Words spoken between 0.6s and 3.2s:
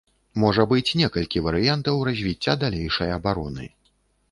быць некалькі варыянтаў развіцця далейшай